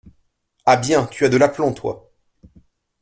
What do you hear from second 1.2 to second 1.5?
as de